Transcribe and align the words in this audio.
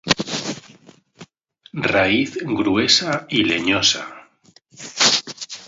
Raíz 1.91 2.39
gruesa 2.41 3.27
y 3.29 3.43
leñosa. 3.43 4.29